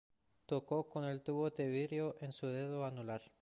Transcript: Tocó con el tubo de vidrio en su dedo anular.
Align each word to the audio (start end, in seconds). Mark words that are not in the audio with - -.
Tocó 0.47 0.87
con 0.89 1.05
el 1.05 1.21
tubo 1.21 1.51
de 1.51 1.67
vidrio 1.67 2.15
en 2.21 2.31
su 2.31 2.47
dedo 2.47 2.85
anular. 2.85 3.21